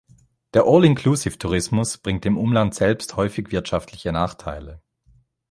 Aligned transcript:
Der 0.55 0.63
All-inclusive-Tourismus 0.65 1.99
bringt 1.99 2.25
dem 2.25 2.35
Umland 2.35 2.73
selbst 2.73 3.17
häufig 3.17 3.51
wirtschaftliche 3.51 4.11
Nachteile. 4.11 4.81